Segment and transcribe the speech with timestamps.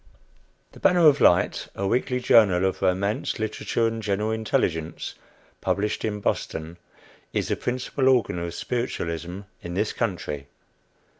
[0.71, 5.13] "The Banner of Light," a weekly journal of romance, literature, and general intelligence,
[5.61, 6.77] published in Boston,
[7.33, 10.47] is the principal organ of spiritualism in this country.